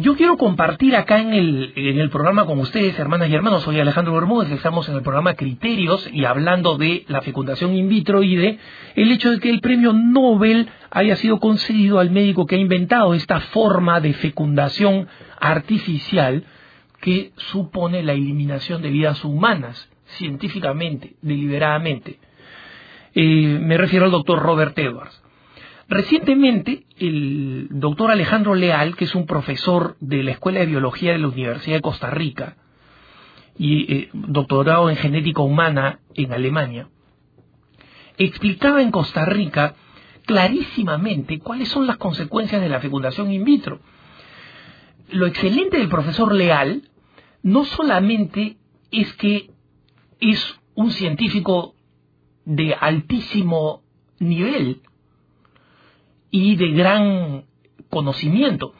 Yo 0.00 0.14
quiero 0.14 0.36
compartir 0.36 0.94
acá 0.94 1.20
en 1.20 1.32
el, 1.32 1.72
en 1.74 1.98
el 1.98 2.08
programa 2.08 2.46
con 2.46 2.60
ustedes, 2.60 2.96
hermanas 3.00 3.30
y 3.30 3.34
hermanos, 3.34 3.64
soy 3.64 3.80
Alejandro 3.80 4.14
Bermúdez, 4.14 4.48
estamos 4.52 4.88
en 4.88 4.94
el 4.94 5.02
programa 5.02 5.34
Criterios 5.34 6.08
y 6.12 6.24
hablando 6.24 6.78
de 6.78 7.04
la 7.08 7.20
fecundación 7.20 7.74
in 7.74 7.88
vitro 7.88 8.22
y 8.22 8.36
de 8.36 8.58
el 8.94 9.10
hecho 9.10 9.32
de 9.32 9.40
que 9.40 9.50
el 9.50 9.60
premio 9.60 9.92
Nobel 9.92 10.68
haya 10.90 11.16
sido 11.16 11.40
concedido 11.40 11.98
al 11.98 12.12
médico 12.12 12.46
que 12.46 12.54
ha 12.54 12.60
inventado 12.60 13.12
esta 13.12 13.40
forma 13.40 14.00
de 14.00 14.12
fecundación 14.12 15.08
artificial 15.40 16.44
que 17.00 17.32
supone 17.36 18.04
la 18.04 18.12
eliminación 18.12 18.82
de 18.82 18.90
vidas 18.90 19.24
humanas, 19.24 19.88
científicamente, 20.16 21.16
deliberadamente. 21.22 22.20
Eh, 23.16 23.58
me 23.60 23.76
refiero 23.76 24.04
al 24.04 24.12
doctor 24.12 24.38
Robert 24.38 24.78
Edwards. 24.78 25.27
Recientemente, 25.88 26.84
el 26.98 27.68
doctor 27.70 28.10
Alejandro 28.10 28.54
Leal, 28.54 28.94
que 28.94 29.06
es 29.06 29.14
un 29.14 29.24
profesor 29.24 29.96
de 30.00 30.22
la 30.22 30.32
Escuela 30.32 30.60
de 30.60 30.66
Biología 30.66 31.12
de 31.12 31.18
la 31.18 31.28
Universidad 31.28 31.76
de 31.76 31.82
Costa 31.82 32.10
Rica 32.10 32.56
y 33.56 33.92
eh, 33.92 34.10
doctorado 34.12 34.90
en 34.90 34.96
genética 34.96 35.40
humana 35.40 36.00
en 36.14 36.32
Alemania, 36.32 36.88
explicaba 38.18 38.82
en 38.82 38.90
Costa 38.90 39.24
Rica 39.24 39.76
clarísimamente 40.26 41.38
cuáles 41.38 41.70
son 41.70 41.86
las 41.86 41.96
consecuencias 41.96 42.60
de 42.60 42.68
la 42.68 42.80
fecundación 42.80 43.32
in 43.32 43.44
vitro. 43.44 43.80
Lo 45.08 45.26
excelente 45.26 45.78
del 45.78 45.88
profesor 45.88 46.34
Leal 46.34 46.82
no 47.42 47.64
solamente 47.64 48.58
es 48.90 49.10
que 49.14 49.52
es 50.20 50.60
un 50.74 50.90
científico 50.90 51.74
de 52.44 52.74
altísimo 52.74 53.82
nivel, 54.18 54.82
y 56.30 56.56
de 56.56 56.70
gran 56.70 57.44
conocimiento, 57.90 58.74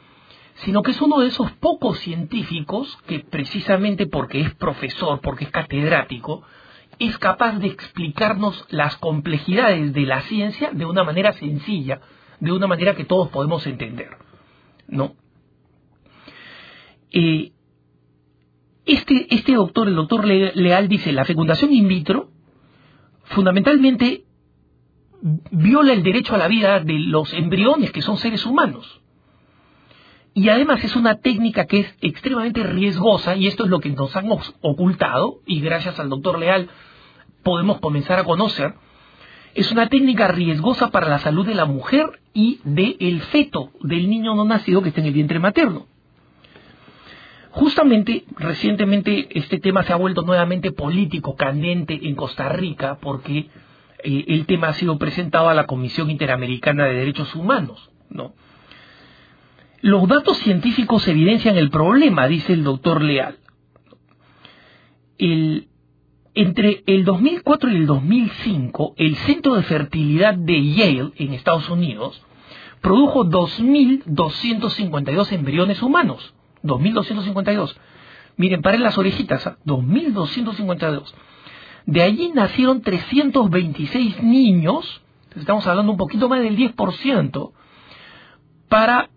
sino 0.55 0.83
que 0.83 0.91
es 0.91 1.01
uno 1.01 1.19
de 1.19 1.27
esos 1.27 1.51
pocos 1.53 1.99
científicos 1.99 2.97
que 3.07 3.19
precisamente 3.19 4.07
porque 4.07 4.41
es 4.41 4.53
profesor, 4.55 5.21
porque 5.21 5.45
es 5.45 5.51
catedrático, 5.51 6.43
es 6.99 7.17
capaz 7.17 7.59
de 7.59 7.67
explicarnos 7.67 8.65
las 8.69 8.97
complejidades 8.97 9.93
de 9.93 10.01
la 10.01 10.21
ciencia 10.21 10.71
de 10.71 10.85
una 10.85 11.03
manera 11.03 11.33
sencilla, 11.33 12.01
de 12.39 12.51
una 12.51 12.67
manera 12.67 12.95
que 12.95 13.05
todos 13.05 13.29
podemos 13.29 13.65
entender. 13.65 14.09
¿No? 14.87 15.15
Eh, 17.11 17.51
este, 18.85 19.27
este 19.33 19.53
doctor, 19.53 19.87
el 19.87 19.95
doctor 19.95 20.25
Leal, 20.25 20.87
dice, 20.87 21.11
la 21.11 21.25
fecundación 21.25 21.71
in 21.71 21.87
vitro 21.87 22.31
fundamentalmente 23.25 24.23
viola 25.21 25.93
el 25.93 26.03
derecho 26.03 26.35
a 26.35 26.37
la 26.37 26.47
vida 26.47 26.79
de 26.79 26.99
los 26.99 27.33
embriones 27.33 27.91
que 27.91 28.01
son 28.01 28.17
seres 28.17 28.45
humanos. 28.45 29.01
Y 30.33 30.49
además 30.49 30.83
es 30.83 30.95
una 30.95 31.15
técnica 31.15 31.65
que 31.65 31.79
es 31.79 31.97
extremadamente 32.01 32.63
riesgosa 32.63 33.35
y 33.35 33.47
esto 33.47 33.65
es 33.65 33.69
lo 33.69 33.79
que 33.79 33.89
nos 33.89 34.15
han 34.15 34.29
ocultado 34.61 35.39
y 35.45 35.59
gracias 35.59 35.99
al 35.99 36.09
doctor 36.09 36.39
Leal 36.39 36.69
podemos 37.43 37.79
comenzar 37.79 38.19
a 38.19 38.23
conocer. 38.23 38.73
Es 39.55 39.71
una 39.71 39.89
técnica 39.89 40.27
riesgosa 40.27 40.91
para 40.91 41.09
la 41.09 41.19
salud 41.19 41.45
de 41.45 41.55
la 41.55 41.65
mujer 41.65 42.21
y 42.33 42.59
del 42.63 43.21
feto, 43.23 43.71
del 43.81 44.09
niño 44.09 44.35
no 44.35 44.45
nacido 44.45 44.81
que 44.81 44.89
está 44.89 45.01
en 45.01 45.07
el 45.07 45.13
vientre 45.13 45.39
materno. 45.39 45.87
Justamente, 47.51 48.25
recientemente 48.37 49.27
este 49.31 49.59
tema 49.59 49.83
se 49.83 49.91
ha 49.91 49.95
vuelto 49.95 50.21
nuevamente 50.21 50.71
político, 50.71 51.35
candente 51.35 51.99
en 52.03 52.15
Costa 52.15 52.47
Rica, 52.49 52.99
porque 53.01 53.49
eh, 54.03 54.25
el 54.27 54.45
tema 54.45 54.69
ha 54.69 54.73
sido 54.73 54.97
presentado 54.97 55.49
a 55.49 55.53
la 55.53 55.65
Comisión 55.65 56.09
Interamericana 56.09 56.85
de 56.85 56.93
Derechos 56.93 57.35
Humanos, 57.35 57.89
¿no? 58.09 58.33
Los 59.81 60.07
datos 60.07 60.37
científicos 60.39 61.07
evidencian 61.07 61.57
el 61.57 61.69
problema, 61.69 62.27
dice 62.27 62.53
el 62.53 62.63
doctor 62.63 63.01
Leal. 63.01 63.37
entre 66.35 66.83
el 66.85 67.05
2004 67.05 67.71
y 67.71 67.75
el 67.75 67.87
2005, 67.87 68.93
el 68.97 69.15
Centro 69.17 69.55
de 69.55 69.63
Fertilidad 69.63 70.35
de 70.35 70.73
Yale, 70.73 71.11
en 71.15 71.33
Estados 71.33 71.69
Unidos, 71.69 72.21
produjo 72.81 73.25
2.252 73.25 75.31
embriones 75.31 75.81
humanos. 75.81 76.33
2.252. 76.63 77.75
Miren, 78.37 78.61
paren 78.61 78.83
las 78.83 78.97
orejitas, 78.97 79.45
2.252. 79.65 81.13
De 81.85 82.01
allí 82.01 82.31
nacieron 82.33 82.81
326 82.81 84.23
niños 84.23 85.01
estamos 85.35 85.65
hablando 85.67 85.91
un 85.91 85.97
poquito 85.97 86.29
más 86.29 86.41
del 86.41 86.57
10% 86.57 87.51
para 88.67 89.09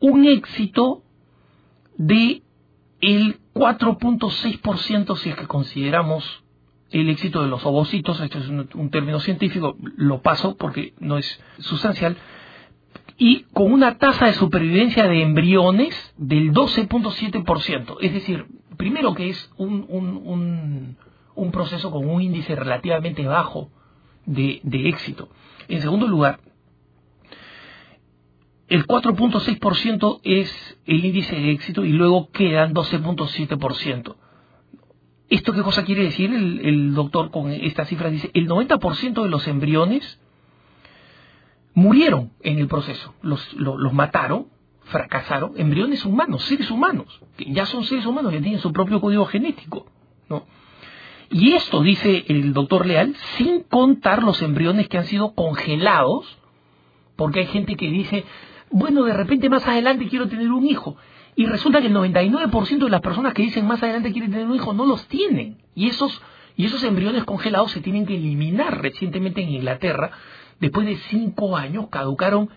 un 0.00 0.26
éxito 0.26 1.02
de 1.96 2.42
el 3.00 3.38
4.6% 3.54 5.16
si 5.16 5.30
es 5.30 5.36
que 5.36 5.46
consideramos 5.46 6.42
el 6.90 7.08
éxito 7.08 7.42
de 7.42 7.48
los 7.48 7.64
ovocitos, 7.64 8.20
esto 8.20 8.38
es 8.38 8.48
un, 8.48 8.90
término 8.90 9.18
científico, 9.20 9.76
lo 9.96 10.20
paso 10.20 10.56
porque 10.56 10.92
no 10.98 11.16
es 11.16 11.40
sustancial, 11.58 12.16
y 13.16 13.44
con 13.52 13.72
una 13.72 13.96
tasa 13.98 14.26
de 14.26 14.34
supervivencia 14.34 15.08
de 15.08 15.22
embriones 15.22 16.14
del 16.18 16.52
12.7%. 16.52 17.96
Es 18.00 18.12
decir, 18.12 18.46
primero 18.76 19.14
que 19.14 19.30
es 19.30 19.50
un, 19.56 19.86
un, 19.88 20.96
proceso 21.50 21.90
con 21.90 22.08
un 22.08 22.22
índice 22.22 22.54
relativamente 22.54 23.26
bajo 23.26 23.70
de, 24.26 24.60
de 24.62 24.88
éxito. 24.88 25.28
En 25.68 25.80
segundo 25.80 26.06
lugar, 26.06 26.40
el 28.68 28.86
4.6% 28.86 30.20
es 30.24 30.78
el 30.86 31.04
índice 31.04 31.36
de 31.36 31.50
éxito 31.50 31.84
y 31.84 31.92
luego 31.92 32.30
quedan 32.30 32.72
12.7%. 32.72 34.16
¿Esto 35.28 35.52
qué 35.52 35.62
cosa 35.62 35.84
quiere 35.84 36.04
decir? 36.04 36.32
El, 36.32 36.94
doctor 36.94 37.30
con 37.30 37.50
esta 37.50 37.84
cifra 37.84 38.10
dice, 38.10 38.30
el 38.34 38.48
90% 38.48 39.22
de 39.22 39.28
los 39.28 39.46
embriones 39.48 40.18
murieron 41.74 42.32
en 42.42 42.58
el 42.58 42.66
proceso, 42.66 43.14
los, 43.22 43.52
los, 43.54 43.92
mataron, 43.92 44.48
fracasaron, 44.84 45.52
embriones 45.56 46.04
humanos, 46.04 46.42
seres 46.44 46.70
humanos, 46.70 47.20
que 47.36 47.52
ya 47.52 47.66
son 47.66 47.84
seres 47.84 48.04
humanos, 48.04 48.32
que 48.32 48.40
tienen 48.40 48.60
su 48.60 48.72
propio 48.72 49.00
código 49.00 49.24
genético. 49.26 49.86
¿no? 50.28 50.46
Y 51.32 51.54
esto, 51.54 51.80
dice 51.80 52.26
el 52.28 52.52
doctor 52.52 52.84
Leal, 52.84 53.16
sin 53.38 53.62
contar 53.62 54.22
los 54.22 54.42
embriones 54.42 54.88
que 54.88 54.98
han 54.98 55.06
sido 55.06 55.34
congelados, 55.34 56.38
porque 57.16 57.40
hay 57.40 57.46
gente 57.46 57.74
que 57.74 57.88
dice, 57.88 58.24
bueno, 58.70 59.04
de 59.04 59.14
repente 59.14 59.48
más 59.48 59.66
adelante 59.66 60.08
quiero 60.08 60.28
tener 60.28 60.52
un 60.52 60.66
hijo. 60.66 60.96
Y 61.34 61.46
resulta 61.46 61.80
que 61.80 61.86
el 61.86 61.94
99% 61.94 62.84
de 62.84 62.90
las 62.90 63.00
personas 63.00 63.32
que 63.32 63.42
dicen 63.42 63.66
más 63.66 63.82
adelante 63.82 64.12
quieren 64.12 64.30
tener 64.30 64.46
un 64.46 64.56
hijo 64.56 64.74
no 64.74 64.84
los 64.84 65.08
tienen. 65.08 65.56
Y 65.74 65.88
esos, 65.88 66.20
y 66.54 66.66
esos 66.66 66.84
embriones 66.84 67.24
congelados 67.24 67.70
se 67.70 67.80
tienen 67.80 68.04
que 68.04 68.16
eliminar. 68.16 68.82
Recientemente 68.82 69.40
en 69.40 69.48
Inglaterra, 69.48 70.10
después 70.60 70.86
de 70.86 70.96
cinco 71.08 71.56
años, 71.56 71.86
caducaron 71.88 72.50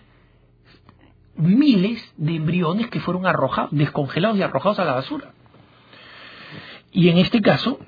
miles 1.34 2.12
de 2.18 2.36
embriones 2.36 2.88
que 2.88 3.00
fueron 3.00 3.24
arrojados, 3.24 3.70
descongelados 3.72 4.36
y 4.36 4.42
arrojados 4.42 4.78
a 4.80 4.84
la 4.84 4.92
basura. 4.92 5.32
Y 6.92 7.08
en 7.08 7.16
este 7.16 7.40
caso, 7.40 7.78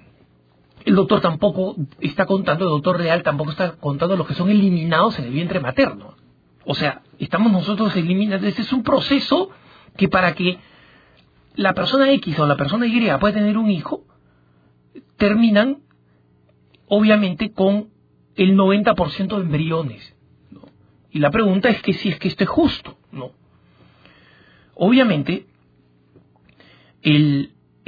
el 0.89 0.95
doctor 0.95 1.21
tampoco 1.21 1.77
está 2.01 2.25
contando, 2.25 2.65
el 2.65 2.71
doctor 2.71 2.97
Real 2.97 3.23
tampoco 3.23 3.51
está 3.51 3.73
contando 3.73 4.17
los 4.17 4.27
que 4.27 4.33
son 4.33 4.49
eliminados 4.49 5.19
en 5.19 5.27
el 5.27 5.33
vientre 5.33 5.61
materno. 5.61 6.15
O 6.65 6.75
sea, 6.75 7.03
estamos 7.19 7.53
nosotros 7.53 7.95
eliminando, 7.95 8.47
ese 8.47 8.63
es 8.63 8.73
un 8.73 8.83
proceso 8.83 9.51
que 9.99 10.09
para 10.09 10.35
que 10.35 10.59
la 11.57 11.75
persona 11.75 12.11
X 12.13 12.39
o 12.39 12.47
la 12.47 12.57
persona 12.57 12.87
Y 12.87 13.07
puede 13.21 13.35
tener 13.35 13.59
un 13.59 13.71
hijo, 13.71 14.07
terminan 15.19 15.83
obviamente 16.87 17.53
con 17.53 17.91
el 18.37 18.57
90% 18.57 19.37
de 19.37 19.43
embriones. 19.43 20.17
Y 21.11 21.19
la 21.19 21.31
pregunta 21.31 21.69
es 21.69 21.83
que 21.83 21.93
si 21.93 22.09
es 22.09 22.19
que 22.19 22.29
esto 22.29 22.45
es 22.45 22.51
justo, 22.51 22.97
¿no? 23.13 23.33
Obviamente, 24.75 25.47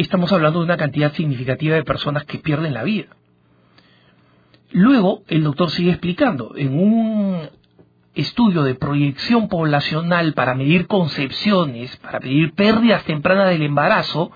estamos 0.03 0.33
hablando 0.33 0.61
de 0.61 0.67
una 0.67 0.77
cantidad 0.77 1.13
significativa 1.13 1.77
de 1.77 1.85
personas 1.85 2.25
que 2.25 2.39
pierden 2.39 2.75
la 2.75 2.85
vida. 2.85 3.09
Luego, 4.73 5.23
el 5.29 5.43
doctor 5.43 5.71
sigue 5.71 5.91
explicando, 5.91 6.55
en 6.57 6.79
un 6.79 7.49
estudio 8.15 8.63
de 8.63 8.75
proyección 8.75 9.49
poblacional 9.49 10.33
para 10.35 10.55
medir 10.55 10.87
concepciones, 10.87 11.97
para 11.97 12.21
medir 12.21 12.53
pérdidas 12.55 13.05
tempranas 13.05 13.49
del 13.51 13.63
embarazo 13.63 14.31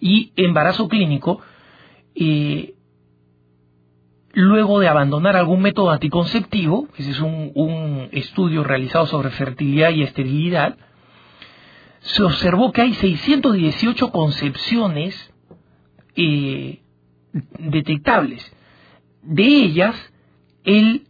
y 0.00 0.32
embarazo 0.36 0.88
clínico, 0.88 1.40
eh, 2.14 2.74
luego 4.32 4.80
de 4.80 4.88
abandonar 4.88 5.36
algún 5.36 5.62
método 5.62 5.90
anticonceptivo, 5.90 6.88
ese 6.96 7.10
es 7.10 7.20
un, 7.20 8.08
estudio 8.12 8.64
realizado 8.64 9.06
sobre 9.06 9.30
fertilidad 9.30 9.90
y 9.90 10.02
esterilidad, 10.02 10.76
se 12.02 12.22
observó 12.22 12.72
que 12.72 12.82
hay 12.82 12.94
618 12.94 14.10
concepciones 14.10 15.32
eh, 16.16 16.82
detectables. 17.58 18.52
De 19.22 19.44
ellas, 19.44 19.94
el 20.64 21.06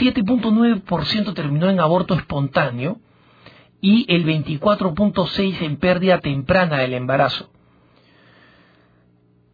7.9% 0.00 1.34
terminó 1.34 1.68
en 1.68 1.80
aborto 1.80 2.14
espontáneo 2.14 3.00
y 3.82 4.06
el 4.12 4.24
24.6% 4.24 5.62
en 5.62 5.76
pérdida 5.76 6.20
temprana 6.20 6.78
del 6.78 6.94
embarazo. 6.94 7.50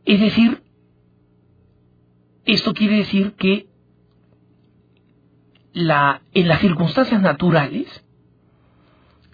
Es 0.04 0.20
decir, 0.20 0.62
esto 2.44 2.74
quiere 2.74 2.98
decir 2.98 3.34
que 3.34 3.68
en 5.74 6.48
las 6.48 6.60
circunstancias 6.60 7.20
naturales, 7.20 8.05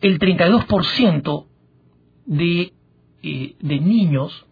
el 0.03 0.19
32% 0.19 1.47
de, 2.27 2.73
eh, 3.23 3.55
de 3.59 3.81
niños 3.81 4.45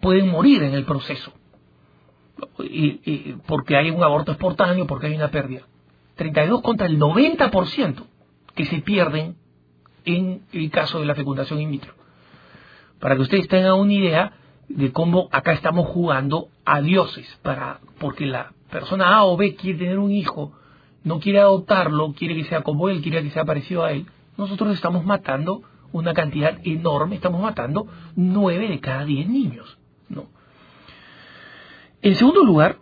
pueden 0.00 0.28
morir 0.28 0.62
en 0.62 0.74
el 0.74 0.84
proceso, 0.84 1.32
porque 3.46 3.76
hay 3.76 3.90
un 3.90 4.02
aborto 4.02 4.32
espontáneo, 4.32 4.86
porque 4.86 5.06
hay 5.06 5.14
una 5.14 5.30
pérdida. 5.30 5.62
32 6.16 6.60
contra 6.62 6.86
el 6.86 6.98
90% 6.98 8.04
que 8.54 8.66
se 8.66 8.80
pierden 8.80 9.36
en 10.04 10.42
el 10.52 10.70
caso 10.70 10.98
de 11.00 11.06
la 11.06 11.14
fecundación 11.14 11.60
in 11.60 11.70
vitro. 11.70 11.94
Para 12.98 13.14
que 13.14 13.22
ustedes 13.22 13.48
tengan 13.48 13.74
una 13.74 13.92
idea 13.92 14.32
de 14.68 14.92
cómo 14.92 15.28
acá 15.32 15.52
estamos 15.52 15.88
jugando 15.88 16.48
a 16.64 16.80
dioses, 16.80 17.38
para, 17.42 17.80
porque 17.98 18.26
la 18.26 18.52
persona 18.70 19.16
A 19.16 19.24
o 19.24 19.36
B 19.36 19.54
quiere 19.54 19.78
tener 19.78 19.98
un 19.98 20.10
hijo, 20.10 20.52
no 21.04 21.20
quiere 21.20 21.40
adoptarlo, 21.40 22.12
quiere 22.12 22.34
que 22.34 22.44
sea 22.44 22.62
como 22.62 22.88
él, 22.88 23.02
quiere 23.02 23.22
que 23.22 23.30
sea 23.30 23.44
parecido 23.44 23.84
a 23.84 23.92
él, 23.92 24.06
nosotros 24.36 24.74
estamos 24.74 25.04
matando 25.04 25.62
una 25.92 26.14
cantidad 26.14 26.58
enorme, 26.64 27.16
estamos 27.16 27.40
matando 27.42 27.86
9 28.16 28.68
de 28.68 28.80
cada 28.80 29.04
10 29.04 29.28
niños. 29.28 29.76
En 32.02 32.14
segundo 32.14 32.42
lugar, 32.44 32.78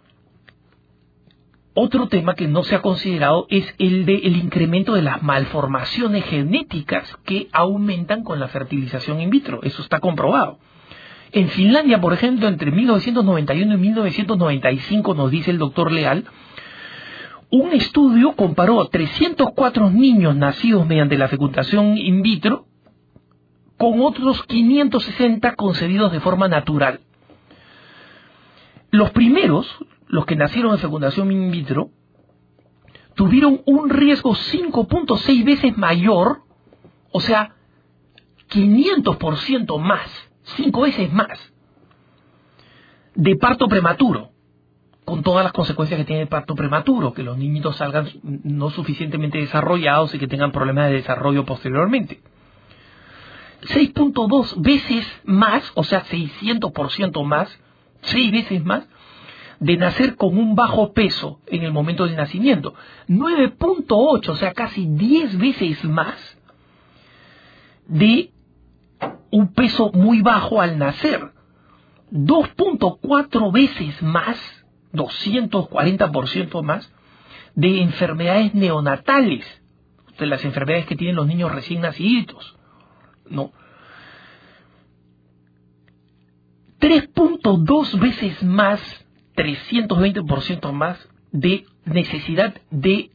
otro 1.75 2.07
tema 2.07 2.35
que 2.35 2.47
no 2.47 2.63
se 2.63 2.77
ha 2.77 2.83
considerado 2.83 3.47
es 3.51 3.75
el 3.79 4.07
del 4.07 4.37
incremento 4.37 4.95
de 4.95 5.03
las 5.03 5.23
malformaciones 5.25 6.25
genéticas 6.25 7.17
que 7.25 7.49
aumentan 7.53 8.23
con 8.23 8.39
la 8.39 8.47
fertilización 8.47 9.21
in 9.21 9.31
vitro. 9.31 9.61
Eso 9.65 9.83
está 9.83 9.99
comprobado. 9.99 10.59
En 11.33 11.49
Finlandia, 11.49 12.01
por 12.01 12.13
ejemplo, 12.13 12.47
entre 12.47 12.71
1991 12.71 13.75
y 13.75 13.77
1995, 13.77 15.15
nos 15.15 15.31
dice 15.31 15.51
el 15.51 15.59
doctor 15.59 15.91
Leal, 15.91 16.25
un 17.51 17.73
estudio 17.73 18.35
comparó 18.37 18.81
a 18.81 18.89
304 18.89 19.91
niños 19.91 20.37
nacidos 20.37 20.87
mediante 20.87 21.17
la 21.17 21.29
fecundación 21.29 21.97
in 21.97 22.23
vitro 22.23 22.67
con 23.79 24.01
otros 24.01 24.43
560 24.45 25.55
concebidos 25.55 26.13
de 26.13 26.21
forma 26.21 26.49
natural. 26.49 27.01
Los 28.91 29.11
primeros, 29.13 29.67
los 30.09 30.27
que 30.27 30.37
nacieron 30.37 30.73
en 30.73 30.79
fecundación 30.79 31.31
in 31.33 31.51
vitro, 31.51 31.91
tuvieron 33.15 33.63
un 33.67 33.89
riesgo 33.89 34.35
5.6 34.35 35.45
veces 35.45 35.77
mayor, 35.77 36.43
o 37.13 37.21
sea, 37.21 37.55
500% 38.51 39.79
más, 39.79 40.11
5 40.57 40.81
veces 40.81 41.13
más, 41.13 41.53
de 43.15 43.37
parto 43.37 43.69
prematuro, 43.69 44.31
con 45.09 45.23
todas 45.23 45.43
las 45.43 45.55
consecuencias 45.55 45.97
que 45.97 46.05
tiene 46.05 46.21
el 46.21 46.29
parto 46.29 46.55
prematuro, 46.55 47.15
que 47.15 47.23
los 47.23 47.39
niñitos 47.39 47.77
salgan 47.77 48.11
no 48.23 48.69
suficientemente 48.69 49.39
desarrollados 49.39 50.15
y 50.15 50.19
que 50.19 50.29
tengan 50.29 50.53
problemas 50.53 50.91
de 50.91 50.97
desarrollo 50.97 51.47
posteriormente. 51.47 52.21
6.2 53.63 54.61
veces 54.61 55.07
más, 55.25 55.73
o 55.75 55.83
sea, 55.83 56.05
600% 56.05 57.25
más, 57.25 57.49
6 58.03 58.33
veces 58.33 58.63
más, 58.63 58.87
de 59.61 59.79
nacer 59.79 60.15
con 60.17 60.37
un 60.37 60.55
bajo 60.55 60.93
peso 60.93 61.41
en 61.47 61.63
el 61.63 61.73
momento 61.73 62.05
del 62.05 62.15
nacimiento. 62.15 62.75
9.8, 63.09 64.29
o 64.29 64.37
sea, 64.37 64.53
casi 64.53 64.85
10 64.85 65.39
veces 65.39 65.85
más 65.85 66.19
de 67.87 68.31
un 69.31 69.55
peso 69.55 69.91
muy 69.95 70.21
bajo 70.21 70.61
al 70.61 70.77
nacer. 70.77 71.31
2.4 72.13 73.53
veces 73.53 74.03
más, 74.03 74.58
240% 74.93 76.63
más, 76.63 76.93
de 77.55 77.83
enfermedades 77.83 78.55
neonatales, 78.55 79.45
de 80.19 80.27
las 80.27 80.45
enfermedades 80.45 80.87
que 80.87 80.97
tienen 80.97 81.17
los 81.17 81.27
niños 81.27 81.53
recién 81.53 81.81
nacidos. 81.81 82.57
No. 83.29 83.53
3.2 86.81 87.99
veces 87.99 88.43
más 88.43 88.81
320% 89.39 90.73
más 90.73 91.09
de 91.31 91.65
necesidad 91.85 92.61
de 92.71 93.11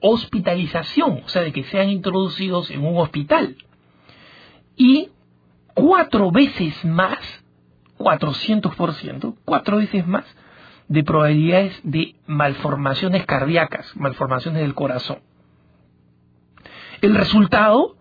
hospitalización, 0.00 1.22
o 1.24 1.28
sea, 1.28 1.42
de 1.42 1.52
que 1.52 1.64
sean 1.64 1.88
introducidos 1.88 2.70
en 2.70 2.84
un 2.84 2.96
hospital. 2.98 3.56
Y 4.76 5.08
cuatro 5.74 6.30
veces 6.30 6.84
más, 6.84 7.18
400%, 7.98 9.36
cuatro 9.44 9.78
veces 9.78 10.06
más 10.06 10.24
de 10.88 11.02
probabilidades 11.04 11.78
de 11.82 12.14
malformaciones 12.26 13.26
cardíacas, 13.26 13.90
malformaciones 13.96 14.62
del 14.62 14.74
corazón. 14.74 15.18
El 17.00 17.14
resultado 17.14 17.96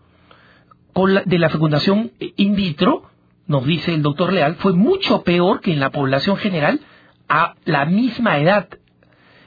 de 1.26 1.39
la 1.39 1.50
fecundación 1.50 2.12
in 2.19 2.56
vitro, 2.56 3.04
nos 3.48 3.65
dice 3.65 3.93
el 3.93 4.02
doctor 4.02 4.32
Leal, 4.32 4.56
fue 4.56 4.74
mucho 4.74 5.24
peor 5.24 5.62
que 5.62 5.74
en 5.74 5.80
la 5.80 5.89
población 5.89 6.38
general 6.38 6.80
a 7.28 7.56
la 7.65 7.86
misma 7.86 8.38
edad, 8.38 8.69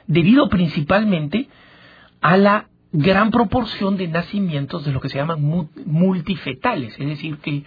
debido 0.05 0.49
principalmente 0.49 1.47
a 2.21 2.37
la 2.37 2.67
gran 2.91 3.31
proporción 3.31 3.97
de 3.97 4.07
nacimientos 4.07 4.83
de 4.85 4.91
lo 4.91 4.99
que 4.99 5.09
se 5.09 5.17
llaman 5.17 5.67
multifetales, 5.85 6.95
es 6.99 7.07
decir, 7.07 7.37
que 7.37 7.63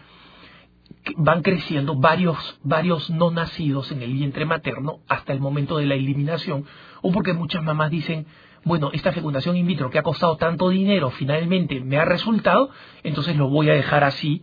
van 1.17 1.43
creciendo 1.43 1.97
varios, 1.97 2.61
varios 2.63 3.11
no 3.11 3.31
nacidos 3.31 3.91
en 3.93 4.03
el 4.03 4.13
vientre 4.13 4.45
materno 4.45 5.01
hasta 5.09 5.33
el 5.33 5.41
momento 5.41 5.79
de 5.79 5.87
la 5.87 5.95
eliminación, 5.95 6.65
o 7.01 7.11
porque 7.13 7.33
muchas 7.33 7.63
mamás 7.63 7.91
dicen, 7.91 8.27
bueno, 8.65 8.91
esta 8.93 9.13
fecundación 9.13 9.57
in 9.57 9.67
vitro 9.67 9.91
que 9.91 9.99
ha 9.99 10.05
costado 10.05 10.37
tanto 10.37 10.69
dinero 10.69 11.11
finalmente 11.11 11.81
me 11.81 11.99
ha 11.99 12.05
resultado, 12.05 12.71
entonces 13.03 13.37
lo 13.37 13.49
voy 13.49 13.69
a 13.71 13.75
dejar 13.75 14.05
así 14.05 14.43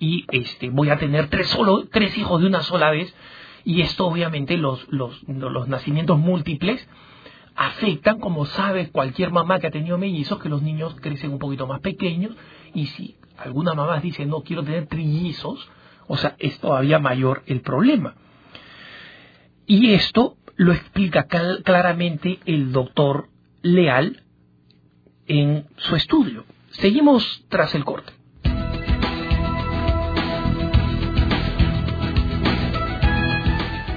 y 0.00 0.26
este, 0.32 0.70
voy 0.70 0.90
a 0.90 0.98
tener 0.98 1.28
tres, 1.28 1.46
solo, 1.48 1.86
tres 1.86 2.18
hijos 2.18 2.40
de 2.40 2.48
una 2.48 2.62
sola 2.62 2.90
vez, 2.90 3.14
y 3.64 3.82
esto 3.82 4.06
obviamente 4.06 4.56
los, 4.56 4.84
los, 4.90 5.22
los 5.28 5.68
nacimientos 5.68 6.18
múltiples 6.18 6.86
afectan, 7.54 8.18
como 8.18 8.46
sabe 8.46 8.90
cualquier 8.90 9.30
mamá 9.30 9.60
que 9.60 9.68
ha 9.68 9.70
tenido 9.70 9.98
mellizos, 9.98 10.40
que 10.40 10.48
los 10.48 10.62
niños 10.62 10.96
crecen 11.00 11.30
un 11.30 11.38
poquito 11.38 11.68
más 11.68 11.80
pequeños, 11.80 12.34
y 12.74 12.86
si 12.86 13.16
alguna 13.38 13.74
mamá 13.74 14.00
dice 14.00 14.26
no 14.26 14.40
quiero 14.40 14.64
tener 14.64 14.86
trillizos, 14.88 15.70
o 16.06 16.16
sea, 16.16 16.36
es 16.38 16.58
todavía 16.58 16.98
mayor 16.98 17.42
el 17.46 17.60
problema. 17.60 18.14
Y 19.66 19.92
esto 19.92 20.36
lo 20.56 20.72
explica 20.72 21.26
claramente 21.26 22.40
el 22.44 22.72
doctor 22.72 23.28
Leal 23.62 24.22
en 25.26 25.66
su 25.76 25.96
estudio. 25.96 26.44
Seguimos 26.70 27.44
tras 27.48 27.74
el 27.74 27.84
corte. 27.84 28.12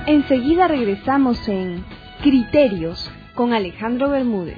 Enseguida 0.07 0.67
regresamos 0.67 1.47
en 1.47 1.83
Criterios 2.21 3.11
con 3.33 3.53
Alejandro 3.53 4.09
Bermúdez. 4.09 4.57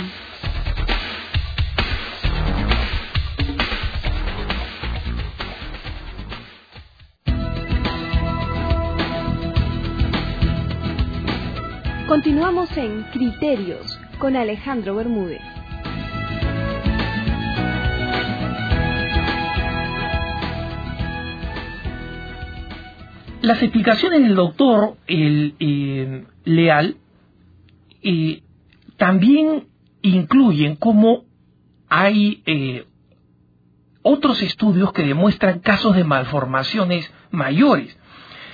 Continuamos 12.08 12.78
en 12.78 13.04
Criterios 13.12 14.00
con 14.20 14.38
Alejandro 14.38 14.96
Bermúdez. 14.96 15.55
Las 23.46 23.62
explicaciones 23.62 24.24
del 24.24 24.34
doctor 24.34 24.98
eh, 25.06 26.24
Leal 26.46 26.98
eh, 28.02 28.42
también 28.98 29.68
incluyen 30.02 30.78
cómo 30.78 31.26
hay 31.88 32.42
eh, 32.48 32.88
otros 34.02 34.42
estudios 34.42 34.92
que 34.94 35.04
demuestran 35.04 35.60
casos 35.60 35.96
de 35.96 36.04
malformaciones 36.04 37.14
mayores 37.30 37.96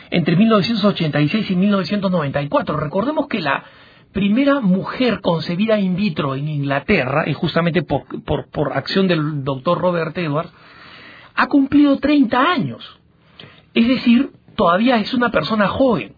entre 0.10 0.36
1986 0.36 1.50
y 1.52 1.56
1994. 1.56 2.76
Recordemos 2.76 3.28
que 3.30 3.40
la 3.40 3.64
primera 4.12 4.60
mujer 4.60 5.22
concebida 5.22 5.80
in 5.80 5.96
vitro 5.96 6.36
en 6.36 6.50
Inglaterra, 6.50 7.24
y 7.28 7.34
justamente 7.34 7.82
por, 7.82 8.04
por, 8.26 8.74
acción 8.74 9.08
del 9.08 9.46
doctor 9.46 9.80
Robert 9.80 10.18
Edwards, 10.18 10.52
ha 11.34 11.48
cumplido 11.48 11.96
30 11.98 12.52
años. 12.52 13.00
Es 13.74 13.88
decir, 13.88 14.32
todavía 14.62 14.98
es 14.98 15.12
una 15.16 15.32
persona 15.32 15.68
joven. 15.68 16.14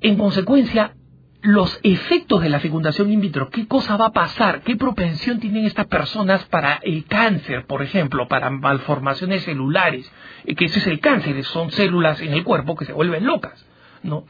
En 0.00 0.16
consecuencia, 0.16 0.94
los 1.42 1.80
efectos 1.82 2.40
de 2.40 2.48
la 2.48 2.60
fecundación 2.60 3.10
in 3.10 3.20
vitro, 3.20 3.50
qué 3.50 3.66
cosa 3.66 3.96
va 3.96 4.06
a 4.06 4.12
pasar, 4.12 4.62
qué 4.62 4.76
propensión 4.76 5.40
tienen 5.40 5.66
estas 5.66 5.86
personas 5.86 6.44
para 6.44 6.74
el 6.74 7.06
cáncer, 7.06 7.66
por 7.66 7.82
ejemplo, 7.82 8.28
para 8.28 8.50
malformaciones 8.50 9.42
celulares, 9.42 10.08
eh, 10.44 10.54
que 10.54 10.66
ese 10.66 10.78
es 10.78 10.86
el 10.86 11.00
cáncer, 11.00 11.42
son 11.44 11.72
células 11.72 12.20
en 12.20 12.32
el 12.32 12.44
cuerpo 12.44 12.76
que 12.76 12.84
se 12.84 12.92
vuelven 12.92 13.26
locas, 13.26 13.66
¿no? 14.04 14.24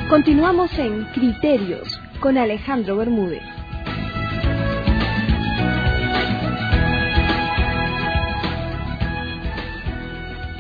Continuamos 0.09 0.77
en 0.79 1.03
Criterios 1.05 2.01
con 2.19 2.37
Alejandro 2.37 2.97
Bermúdez. 2.97 3.54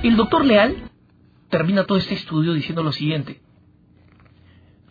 El 0.05 0.17
doctor 0.17 0.45
Leal 0.45 0.91
termina 1.49 1.85
todo 1.85 1.97
este 1.97 2.13
estudio 2.13 2.53
diciendo 2.53 2.83
lo 2.83 2.91
siguiente. 2.91 3.41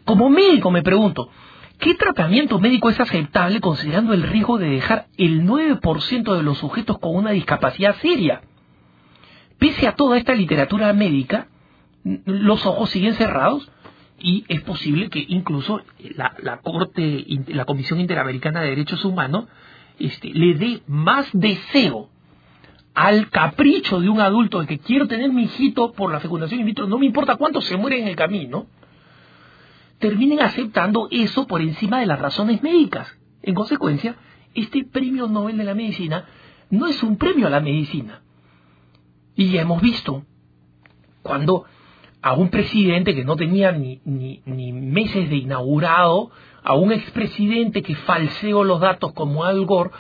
Como 0.05 0.29
médico 0.29 0.73
me 0.73 0.83
pregunto, 0.83 1.31
¿qué 1.79 1.95
tratamiento 1.95 2.59
médico 2.59 2.91
es 2.91 2.99
aceptable 2.99 3.61
considerando 3.61 4.13
el 4.13 4.25
riesgo 4.25 4.59
de 4.59 4.71
dejar 4.71 5.07
el 5.17 5.45
9% 5.45 6.37
de 6.37 6.43
los 6.43 6.59
sujetos 6.59 6.99
con 6.99 7.15
una 7.15 7.31
discapacidad 7.31 7.95
seria? 8.03 8.43
Pese 9.57 9.87
a 9.87 9.95
toda 9.95 10.19
esta 10.19 10.35
literatura 10.35 10.93
médica, 10.93 11.47
los 12.03 12.67
ojos 12.67 12.91
siguen 12.91 13.15
cerrados 13.15 13.71
y 14.19 14.45
es 14.49 14.63
posible 14.63 15.11
que 15.11 15.25
incluso 15.29 15.81
la, 16.17 16.59
Corte, 16.61 17.25
la 17.47 17.67
Comisión 17.67 18.01
Interamericana 18.01 18.63
de 18.63 18.71
Derechos 18.71 19.05
Humanos, 19.05 19.45
este, 20.01 20.31
le 20.35 20.55
dé 20.55 20.83
más 20.89 21.29
deseo 21.33 22.11
al 22.95 23.29
capricho 23.31 24.01
de 24.01 24.09
un 24.09 24.21
adulto 24.21 24.61
de 24.61 24.67
que 24.67 24.79
quiero 24.79 25.09
tener 25.09 25.33
mi 25.33 25.45
hijito 25.45 25.93
por 25.93 26.13
la 26.13 26.21
fecundación 26.21 26.61
in 26.61 26.67
vitro, 26.67 26.87
no 26.87 26.99
me 26.99 27.07
importa 27.07 27.37
cuánto 27.37 27.61
se 27.61 27.77
muere 27.77 28.01
en 28.01 28.09
el 28.09 28.17
camino, 28.17 28.67
terminen 29.99 30.41
aceptando 30.41 31.09
eso 31.11 31.47
por 31.47 31.61
encima 31.61 32.01
de 32.01 32.07
las 32.07 32.21
razones 32.21 32.63
médicas. 32.63 33.09
En 33.43 33.55
consecuencia, 33.55 34.17
este 34.55 34.85
premio 34.85 35.27
Nobel 35.27 35.59
de 35.59 35.65
la 35.65 35.75
Medicina 35.75 36.27
no 36.71 36.87
es 36.87 37.03
un 37.03 37.17
premio 37.17 37.49
a 37.49 37.51
la 37.51 37.61
medicina. 37.61 38.23
Y 39.35 39.51
ya 39.51 39.63
hemos 39.63 39.83
visto 39.83 40.25
cuando 41.23 41.65
a 42.23 42.35
un 42.35 42.49
presidente 42.49 43.15
que 43.15 43.25
no 43.25 43.37
tenía 43.37 43.73
ni, 43.73 44.01
ni, 44.05 44.41
ni 44.47 44.73
meses 44.73 45.29
de 45.29 45.37
inaugurado, 45.37 46.31
a 46.63 46.75
un 46.75 46.93
expresidente 46.93 47.83
que 47.83 47.95
falseó 47.97 48.65
los 48.65 48.81
datos 48.81 49.13
como 49.13 49.45
Al 49.45 49.67
Gore, 49.67 49.91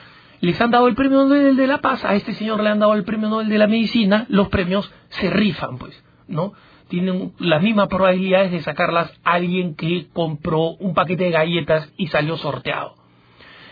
les 0.44 0.61
han 0.61 0.70
dado 0.70 0.88
el 0.88 0.94
premio 0.94 1.24
Nobel 1.24 1.57
de 1.57 1.66
la 1.66 1.80
Paz, 1.80 2.04
a 2.04 2.14
este 2.14 2.35
señor 2.35 2.62
le 2.62 2.70
han 2.70 2.78
dado 2.78 2.94
el 2.94 3.04
premio 3.04 3.28
Nobel 3.28 3.48
de 3.48 3.59
la 3.59 3.66
Medicina, 3.66 4.26
los 4.28 4.48
premios 4.48 4.92
se 5.09 5.30
rifan, 5.30 5.78
pues, 5.78 6.02
¿no? 6.28 6.52
tienen 6.88 7.33
las 7.38 7.62
mismas 7.62 7.88
probabilidades 7.88 8.52
de 8.52 8.62
sacarlas 8.62 9.12
alguien 9.24 9.74
que 9.74 10.07
compró 10.12 10.74
un 10.78 10.94
paquete 10.94 11.24
de 11.24 11.30
galletas 11.30 11.92
y 11.96 12.09
salió 12.09 12.37
sorteado. 12.37 12.94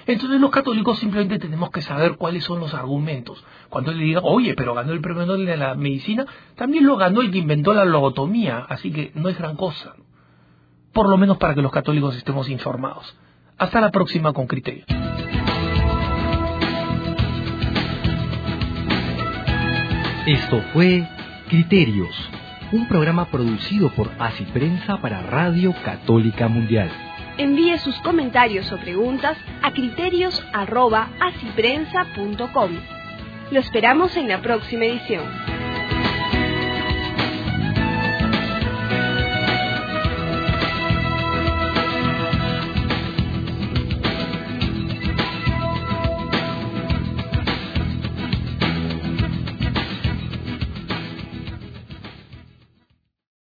Entonces 0.06 0.40
los 0.40 0.50
católicos 0.50 0.98
simplemente 0.98 1.38
tenemos 1.38 1.70
que 1.70 1.80
saber 1.82 2.16
cuáles 2.16 2.42
son 2.42 2.58
los 2.58 2.74
argumentos. 2.74 3.44
Cuando 3.68 3.92
le 3.92 4.04
digan, 4.04 4.24
oye, 4.26 4.54
pero 4.54 4.74
ganó 4.74 4.92
el 4.92 5.00
premio 5.00 5.24
Nobel 5.26 5.46
de 5.46 5.56
la 5.56 5.74
medicina, 5.74 6.26
también 6.56 6.86
lo 6.86 6.96
ganó 6.96 7.20
el 7.20 7.30
que 7.30 7.38
inventó 7.38 7.72
la 7.72 7.84
logotomía, 7.84 8.66
así 8.68 8.90
que 8.90 9.12
no 9.14 9.28
es 9.28 9.38
gran 9.38 9.56
cosa. 9.56 9.94
Por 10.92 11.08
lo 11.08 11.16
menos 11.16 11.38
para 11.38 11.54
que 11.54 11.62
los 11.62 11.70
católicos 11.70 12.16
estemos 12.16 12.48
informados. 12.48 13.16
Hasta 13.56 13.80
la 13.80 13.90
próxima 13.90 14.32
con 14.32 14.48
criterio. 14.48 14.84
Esto 20.26 20.62
fue 20.72 21.06
Criterios 21.48 22.30
un 22.72 22.88
programa 22.88 23.26
producido 23.26 23.90
por 23.90 24.10
Así 24.18 24.42
Prensa 24.44 24.96
para 24.98 25.20
Radio 25.20 25.74
Católica 25.84 26.48
Mundial. 26.48 26.90
Envíe 27.36 27.76
sus 27.78 28.00
comentarios 28.00 28.72
o 28.72 28.78
preguntas 28.78 29.36
a 29.62 29.70
criterios.asiprensa.com. 29.72 32.70
Lo 33.50 33.60
esperamos 33.60 34.16
en 34.16 34.28
la 34.28 34.40
próxima 34.40 34.86
edición. 34.86 35.24